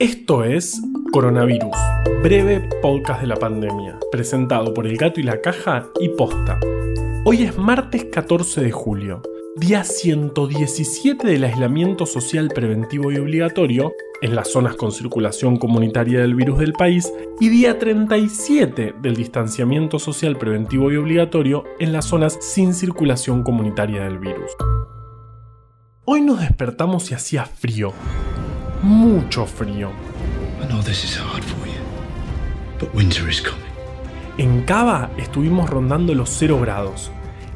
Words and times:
Esto 0.00 0.44
es 0.44 0.80
Coronavirus, 1.12 1.76
breve 2.22 2.66
podcast 2.80 3.20
de 3.20 3.26
la 3.26 3.36
pandemia, 3.36 3.98
presentado 4.10 4.72
por 4.72 4.86
El 4.86 4.96
Gato 4.96 5.20
y 5.20 5.24
la 5.24 5.42
Caja 5.42 5.90
y 6.00 6.08
Posta. 6.08 6.58
Hoy 7.26 7.42
es 7.42 7.58
martes 7.58 8.06
14 8.06 8.62
de 8.62 8.70
julio, 8.70 9.20
día 9.56 9.84
117 9.84 11.26
del 11.26 11.44
aislamiento 11.44 12.06
social 12.06 12.48
preventivo 12.48 13.12
y 13.12 13.18
obligatorio 13.18 13.92
en 14.22 14.34
las 14.34 14.48
zonas 14.48 14.74
con 14.74 14.90
circulación 14.90 15.58
comunitaria 15.58 16.20
del 16.20 16.34
virus 16.34 16.60
del 16.60 16.72
país 16.72 17.12
y 17.38 17.50
día 17.50 17.78
37 17.78 18.94
del 19.02 19.14
distanciamiento 19.16 19.98
social 19.98 20.38
preventivo 20.38 20.90
y 20.90 20.96
obligatorio 20.96 21.64
en 21.78 21.92
las 21.92 22.06
zonas 22.06 22.38
sin 22.40 22.72
circulación 22.72 23.42
comunitaria 23.42 24.04
del 24.04 24.18
virus. 24.18 24.50
Hoy 26.06 26.22
nos 26.22 26.40
despertamos 26.40 27.10
y 27.10 27.14
hacía 27.14 27.44
frío, 27.44 27.92
mucho 28.82 29.46
frío. 29.46 29.90
En 34.38 34.62
Cava 34.62 35.10
estuvimos 35.18 35.68
rondando 35.68 36.14
los 36.14 36.30
0 36.30 36.58
grados. 36.60 37.10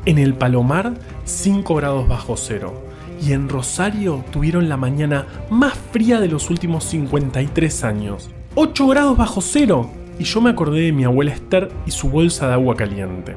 En 0.06 0.18
el 0.18 0.34
Palomar, 0.34 0.94
5 1.24 1.74
grados 1.74 2.08
bajo 2.08 2.36
cero. 2.36 2.84
Y 3.22 3.32
en 3.32 3.48
Rosario 3.48 4.22
tuvieron 4.30 4.68
la 4.68 4.76
mañana 4.76 5.26
más 5.48 5.74
fría 5.92 6.20
de 6.20 6.28
los 6.28 6.50
últimos 6.50 6.84
53 6.84 7.84
años. 7.84 8.30
8 8.54 8.86
grados 8.86 9.16
bajo 9.16 9.40
cero. 9.40 9.90
Y 10.18 10.24
yo 10.24 10.40
me 10.42 10.50
acordé 10.50 10.82
de 10.82 10.92
mi 10.92 11.04
abuela 11.04 11.32
Esther 11.32 11.70
y 11.86 11.90
su 11.90 12.10
bolsa 12.10 12.48
de 12.48 12.52
agua 12.54 12.76
caliente. 12.76 13.34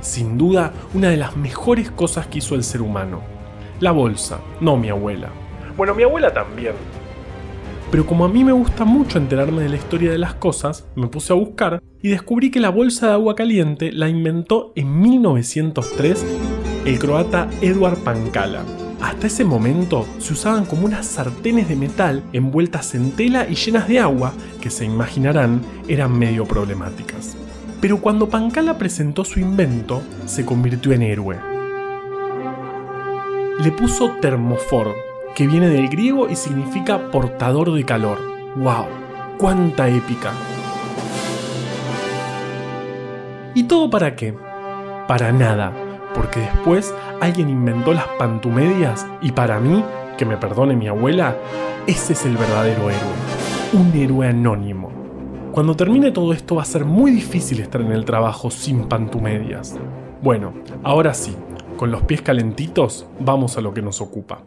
Sin 0.00 0.38
duda, 0.38 0.72
una 0.94 1.08
de 1.08 1.16
las 1.16 1.36
mejores 1.36 1.90
cosas 1.90 2.28
que 2.28 2.38
hizo 2.38 2.54
el 2.54 2.62
ser 2.62 2.82
humano. 2.82 3.20
La 3.80 3.90
bolsa, 3.90 4.38
no 4.60 4.76
mi 4.76 4.90
abuela. 4.90 5.30
Bueno, 5.76 5.94
mi 5.94 6.04
abuela 6.04 6.32
también, 6.32 6.74
pero 7.96 8.04
como 8.04 8.26
a 8.26 8.28
mí 8.28 8.44
me 8.44 8.52
gusta 8.52 8.84
mucho 8.84 9.16
enterarme 9.16 9.62
de 9.62 9.70
la 9.70 9.76
historia 9.76 10.10
de 10.10 10.18
las 10.18 10.34
cosas, 10.34 10.84
me 10.96 11.06
puse 11.06 11.32
a 11.32 11.36
buscar 11.36 11.82
y 12.02 12.10
descubrí 12.10 12.50
que 12.50 12.60
la 12.60 12.68
bolsa 12.68 13.06
de 13.06 13.12
agua 13.14 13.34
caliente 13.34 13.90
la 13.90 14.06
inventó 14.06 14.74
en 14.76 15.00
1903 15.00 16.22
el 16.84 16.98
croata 16.98 17.48
Eduard 17.62 17.96
Pankala. 18.00 18.64
Hasta 19.00 19.28
ese 19.28 19.46
momento 19.46 20.04
se 20.18 20.34
usaban 20.34 20.66
como 20.66 20.84
unas 20.84 21.06
sartenes 21.06 21.70
de 21.70 21.76
metal 21.76 22.22
envueltas 22.34 22.94
en 22.94 23.12
tela 23.12 23.48
y 23.48 23.54
llenas 23.54 23.88
de 23.88 23.98
agua 23.98 24.34
que 24.60 24.68
se 24.68 24.84
imaginarán 24.84 25.62
eran 25.88 26.18
medio 26.18 26.44
problemáticas. 26.44 27.34
Pero 27.80 28.02
cuando 28.02 28.28
Pankala 28.28 28.76
presentó 28.76 29.24
su 29.24 29.40
invento, 29.40 30.02
se 30.26 30.44
convirtió 30.44 30.92
en 30.92 31.00
héroe. 31.00 31.38
Le 33.64 33.72
puso 33.72 34.10
termofor, 34.20 34.94
que 35.36 35.46
viene 35.46 35.68
del 35.68 35.90
griego 35.90 36.30
y 36.30 36.34
significa 36.34 37.10
portador 37.10 37.70
de 37.74 37.84
calor. 37.84 38.18
¡Wow! 38.56 38.86
¡Cuánta 39.38 39.86
épica! 39.86 40.32
¿Y 43.54 43.64
todo 43.64 43.90
para 43.90 44.16
qué? 44.16 44.34
Para 45.06 45.32
nada, 45.32 45.74
porque 46.14 46.40
después 46.40 46.94
alguien 47.20 47.50
inventó 47.50 47.92
las 47.92 48.06
pantumedias 48.18 49.06
y 49.20 49.32
para 49.32 49.60
mí, 49.60 49.84
que 50.16 50.24
me 50.24 50.38
perdone 50.38 50.74
mi 50.74 50.88
abuela, 50.88 51.36
ese 51.86 52.14
es 52.14 52.24
el 52.24 52.38
verdadero 52.38 52.88
héroe. 52.88 52.94
Un 53.74 53.92
héroe 53.94 54.28
anónimo. 54.28 54.90
Cuando 55.52 55.76
termine 55.76 56.12
todo 56.12 56.32
esto 56.32 56.54
va 56.54 56.62
a 56.62 56.64
ser 56.64 56.86
muy 56.86 57.10
difícil 57.10 57.60
estar 57.60 57.82
en 57.82 57.92
el 57.92 58.06
trabajo 58.06 58.50
sin 58.50 58.84
pantumedias. 58.88 59.76
Bueno, 60.22 60.54
ahora 60.82 61.12
sí, 61.12 61.36
con 61.76 61.90
los 61.90 62.04
pies 62.04 62.22
calentitos, 62.22 63.06
vamos 63.20 63.58
a 63.58 63.60
lo 63.60 63.74
que 63.74 63.82
nos 63.82 64.00
ocupa. 64.00 64.40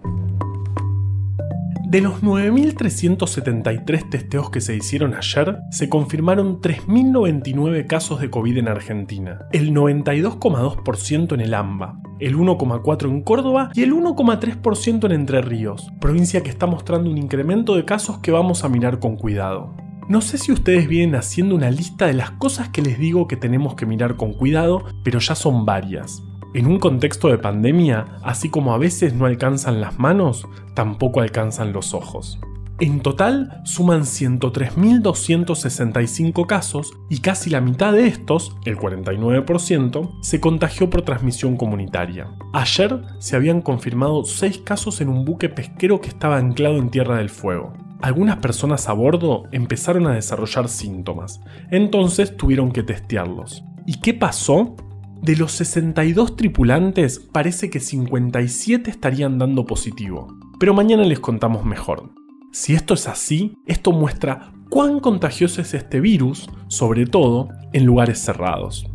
De 1.90 2.02
los 2.02 2.22
9.373 2.22 4.10
testeos 4.12 4.52
que 4.52 4.62
se 4.62 4.76
hicieron 4.76 5.16
ayer, 5.16 5.58
se 5.72 5.90
confirmaron 5.90 6.62
3.099 6.62 7.88
casos 7.88 8.22
de 8.22 8.30
COVID 8.30 8.58
en 8.58 8.68
Argentina, 8.68 9.48
el 9.52 9.74
92,2% 9.74 11.34
en 11.34 11.42
el 11.42 11.56
AMBA, 11.56 12.00
el 12.20 12.38
1,4% 12.38 13.10
en 13.10 13.24
Córdoba 13.24 13.72
y 13.74 13.82
el 13.82 13.94
1,3% 13.94 15.06
en 15.08 15.12
Entre 15.14 15.42
Ríos, 15.42 15.92
provincia 16.00 16.44
que 16.44 16.52
está 16.52 16.68
mostrando 16.68 17.10
un 17.10 17.18
incremento 17.18 17.76
de 17.76 17.86
casos 17.86 18.20
que 18.20 18.30
vamos 18.30 18.64
a 18.64 18.70
mirar 18.70 19.00
con 19.00 19.18
cuidado. 19.18 19.76
No 20.08 20.22
sé 20.22 20.38
si 20.38 20.52
ustedes 20.52 20.88
vienen 20.88 21.16
haciendo 21.16 21.56
una 21.56 21.72
lista 21.72 22.06
de 22.06 22.14
las 22.14 22.30
cosas 22.30 22.70
que 22.70 22.84
les 22.84 23.00
digo 23.00 23.28
que 23.28 23.36
tenemos 23.36 23.74
que 23.74 23.88
mirar 23.88 24.16
con 24.16 24.34
cuidado, 24.34 24.84
pero 25.04 25.18
ya 25.18 25.34
son 25.34 25.66
varias. 25.66 26.22
En 26.56 26.66
un 26.66 26.80
contexto 26.80 27.28
de 27.28 27.38
pandemia, 27.38 28.18
así 28.24 28.50
como 28.50 28.74
a 28.74 28.80
veces 28.80 29.14
no 29.14 29.26
alcanzan 29.26 29.82
las 29.82 30.00
manos, 30.00 30.48
tampoco 30.74 31.22
alcanzan 31.22 31.74
los 31.74 31.94
ojos. 31.94 32.40
En 32.80 33.02
total 33.02 33.62
suman 33.66 34.02
103.265 34.04 36.48
casos 36.48 36.94
y 37.10 37.20
casi 37.20 37.50
la 37.50 37.60
mitad 37.62 37.92
de 37.92 38.08
estos, 38.08 38.56
el 38.66 38.78
49%, 38.78 40.12
se 40.22 40.40
contagió 40.40 40.90
por 40.90 41.02
transmisión 41.02 41.58
comunitaria. 41.58 42.30
Ayer 42.54 43.02
se 43.20 43.36
habían 43.36 43.62
confirmado 43.62 44.24
6 44.24 44.60
casos 44.60 45.02
en 45.02 45.10
un 45.10 45.26
buque 45.26 45.50
pesquero 45.50 46.00
que 46.00 46.08
estaba 46.08 46.38
anclado 46.38 46.78
en 46.78 46.90
Tierra 46.90 47.18
del 47.18 47.30
Fuego. 47.30 47.74
Algunas 48.02 48.38
personas 48.38 48.88
a 48.88 48.94
bordo 48.94 49.44
empezaron 49.52 50.08
a 50.08 50.14
desarrollar 50.14 50.70
síntomas, 50.70 51.42
entonces 51.70 52.38
tuvieron 52.38 52.72
que 52.72 52.82
testearlos. 52.82 53.66
¿Y 53.86 54.00
qué 54.00 54.14
pasó? 54.14 54.78
De 55.22 55.36
los 55.36 55.52
62 55.52 56.38
tripulantes, 56.38 57.20
parece 57.20 57.70
que 57.70 57.80
57 57.80 58.90
estarían 58.90 59.38
dando 59.38 59.66
positivo. 59.66 60.28
Pero 60.60 60.74
mañana 60.74 61.04
les 61.04 61.20
contamos 61.20 61.66
mejor. 61.66 62.12
Si 62.52 62.74
esto 62.74 62.94
es 62.94 63.08
así, 63.08 63.58
esto 63.66 63.92
muestra 63.92 64.54
cuán 64.70 65.00
contagioso 65.00 65.62
es 65.62 65.74
este 65.74 66.00
virus, 66.00 66.50
sobre 66.68 67.06
todo 67.06 67.50
en 67.74 67.86
lugares 67.86 68.20
cerrados. 68.20 68.90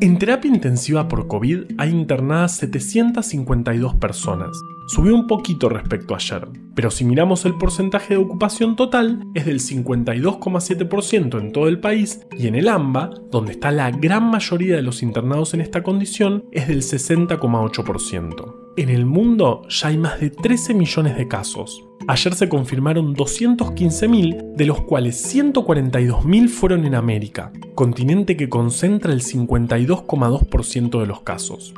En 0.00 0.18
terapia 0.18 0.50
intensiva 0.50 1.08
por 1.08 1.26
COVID 1.26 1.72
hay 1.78 1.90
internadas 1.90 2.56
752 2.56 3.94
personas. 3.94 4.50
Subió 4.86 5.16
un 5.16 5.26
poquito 5.26 5.68
respecto 5.68 6.14
a 6.14 6.18
ayer, 6.18 6.48
pero 6.76 6.92
si 6.92 7.04
miramos 7.04 7.44
el 7.44 7.58
porcentaje 7.58 8.14
de 8.14 8.20
ocupación 8.20 8.76
total 8.76 9.24
es 9.34 9.44
del 9.44 9.58
52,7% 9.58 11.40
en 11.40 11.50
todo 11.50 11.66
el 11.66 11.80
país 11.80 12.20
y 12.38 12.46
en 12.46 12.54
el 12.54 12.68
AMBA, 12.68 13.10
donde 13.30 13.52
está 13.52 13.72
la 13.72 13.90
gran 13.90 14.30
mayoría 14.30 14.76
de 14.76 14.82
los 14.82 15.02
internados 15.02 15.54
en 15.54 15.60
esta 15.60 15.82
condición, 15.82 16.44
es 16.52 16.68
del 16.68 16.82
60,8%. 16.82 18.54
En 18.76 18.88
el 18.88 19.06
mundo 19.06 19.62
ya 19.68 19.88
hay 19.88 19.98
más 19.98 20.20
de 20.20 20.30
13 20.30 20.74
millones 20.74 21.16
de 21.16 21.26
casos. 21.26 21.82
Ayer 22.06 22.34
se 22.34 22.48
confirmaron 22.48 23.16
215.000, 23.16 24.54
de 24.54 24.66
los 24.66 24.82
cuales 24.82 25.34
142.000 25.34 26.48
fueron 26.48 26.84
en 26.84 26.94
América, 26.94 27.50
continente 27.74 28.36
que 28.36 28.48
concentra 28.48 29.12
el 29.12 29.22
52,2% 29.22 31.00
de 31.00 31.06
los 31.06 31.22
casos. 31.22 31.74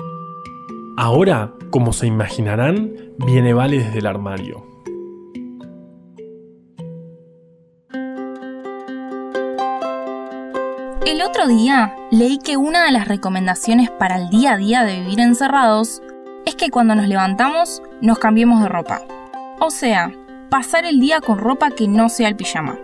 Ahora, 1.01 1.53
como 1.71 1.93
se 1.93 2.09
imaginarán, 2.09 2.93
viene 3.19 3.55
Vale 3.55 3.79
desde 3.79 4.01
el 4.01 4.07
armario. 4.07 4.67
El 11.07 11.23
otro 11.23 11.47
día 11.47 11.95
leí 12.11 12.39
que 12.39 12.57
una 12.57 12.85
de 12.85 12.91
las 12.91 13.07
recomendaciones 13.07 13.93
para 13.93 14.17
el 14.17 14.29
día 14.29 14.55
a 14.55 14.57
día 14.57 14.83
de 14.83 14.99
vivir 14.99 15.21
encerrados 15.21 16.03
es 16.45 16.57
que 16.57 16.69
cuando 16.69 16.97
nos 16.97 17.07
levantamos 17.07 17.81
nos 18.03 18.19
cambiemos 18.19 18.61
de 18.61 18.69
ropa. 18.69 19.01
O 19.61 19.71
sea, 19.71 20.11
pasar 20.51 20.85
el 20.85 20.99
día 20.99 21.21
con 21.21 21.39
ropa 21.39 21.71
que 21.71 21.87
no 21.87 22.09
sea 22.09 22.27
el 22.27 22.35
pijama. 22.35 22.77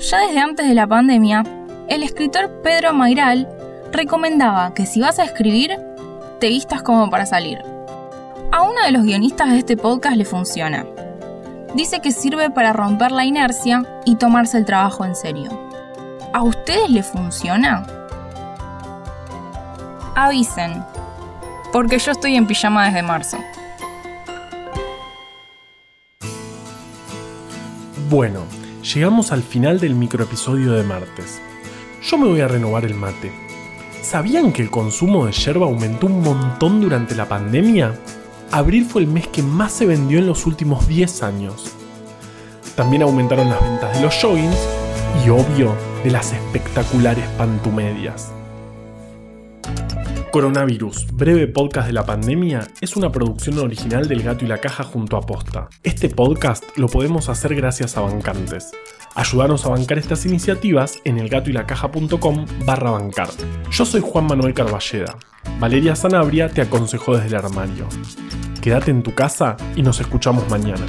Ya 0.00 0.26
desde 0.26 0.40
antes 0.40 0.66
de 0.66 0.74
la 0.74 0.88
pandemia, 0.88 1.44
el 1.86 2.02
escritor 2.02 2.62
Pedro 2.64 2.94
Mairal 2.94 3.48
recomendaba 3.92 4.74
que 4.74 4.86
si 4.86 5.00
vas 5.00 5.20
a 5.20 5.24
escribir, 5.24 5.78
te 6.38 6.48
vistas 6.48 6.82
como 6.82 7.10
para 7.10 7.26
salir. 7.26 7.58
A 8.52 8.62
uno 8.62 8.80
de 8.84 8.92
los 8.92 9.02
guionistas 9.02 9.50
de 9.50 9.58
este 9.58 9.76
podcast 9.76 10.16
le 10.16 10.24
funciona. 10.24 10.86
Dice 11.74 12.00
que 12.00 12.12
sirve 12.12 12.50
para 12.50 12.72
romper 12.72 13.12
la 13.12 13.24
inercia 13.24 13.84
y 14.04 14.16
tomarse 14.16 14.56
el 14.56 14.64
trabajo 14.64 15.04
en 15.04 15.14
serio. 15.14 15.50
¿A 16.32 16.42
ustedes 16.42 16.88
le 16.90 17.02
funciona? 17.02 17.86
Avisen, 20.14 20.82
porque 21.72 21.98
yo 21.98 22.12
estoy 22.12 22.36
en 22.36 22.46
pijama 22.46 22.86
desde 22.86 23.02
marzo. 23.02 23.38
Bueno, 28.08 28.44
llegamos 28.82 29.32
al 29.32 29.42
final 29.42 29.80
del 29.80 29.94
microepisodio 29.94 30.72
de 30.72 30.82
martes. 30.82 31.40
Yo 32.02 32.16
me 32.16 32.26
voy 32.26 32.40
a 32.40 32.48
renovar 32.48 32.84
el 32.84 32.94
mate. 32.94 33.47
¿Sabían 34.02 34.52
que 34.52 34.62
el 34.62 34.70
consumo 34.70 35.26
de 35.26 35.32
yerba 35.32 35.66
aumentó 35.66 36.06
un 36.06 36.22
montón 36.22 36.80
durante 36.80 37.14
la 37.14 37.28
pandemia? 37.28 37.94
Abril 38.50 38.86
fue 38.86 39.02
el 39.02 39.08
mes 39.08 39.26
que 39.28 39.42
más 39.42 39.72
se 39.72 39.86
vendió 39.86 40.18
en 40.18 40.26
los 40.26 40.46
últimos 40.46 40.88
10 40.88 41.22
años. 41.22 41.72
También 42.74 43.02
aumentaron 43.02 43.50
las 43.50 43.60
ventas 43.60 43.94
de 43.94 44.02
los 44.02 44.14
joggings 44.14 44.56
y, 45.24 45.28
obvio, 45.28 45.74
de 46.04 46.10
las 46.10 46.32
espectaculares 46.32 47.26
pantumedias. 47.36 48.32
Coronavirus, 50.38 51.08
breve 51.14 51.48
podcast 51.48 51.88
de 51.88 51.92
la 51.92 52.06
pandemia, 52.06 52.68
es 52.80 52.94
una 52.94 53.10
producción 53.10 53.58
original 53.58 54.06
del 54.06 54.22
Gato 54.22 54.44
y 54.44 54.48
la 54.48 54.58
Caja 54.58 54.84
junto 54.84 55.16
a 55.16 55.20
Posta. 55.20 55.68
Este 55.82 56.08
podcast 56.08 56.62
lo 56.76 56.86
podemos 56.86 57.28
hacer 57.28 57.56
gracias 57.56 57.96
a 57.96 58.02
bancantes. 58.02 58.70
Ayúdanos 59.16 59.66
a 59.66 59.70
bancar 59.70 59.98
estas 59.98 60.24
iniciativas 60.26 61.00
en 61.02 61.18
elgatoylacaja.com 61.18 62.46
barra 62.64 62.92
bancar. 62.92 63.30
Yo 63.72 63.84
soy 63.84 64.00
Juan 64.00 64.28
Manuel 64.28 64.54
Carballeda. 64.54 65.18
Valeria 65.58 65.96
Sanabria 65.96 66.48
te 66.48 66.60
aconsejó 66.60 67.16
desde 67.16 67.30
el 67.30 67.44
armario. 67.44 67.88
Quédate 68.62 68.92
en 68.92 69.02
tu 69.02 69.16
casa 69.16 69.56
y 69.74 69.82
nos 69.82 69.98
escuchamos 69.98 70.48
mañana. 70.48 70.86